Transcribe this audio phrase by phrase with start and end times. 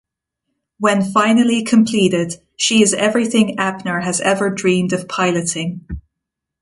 [0.79, 5.85] When finally completed, she is everything Abner has ever dreamed of piloting.